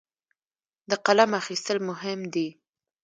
[0.89, 2.47] د قلم اخیستل مهم دي.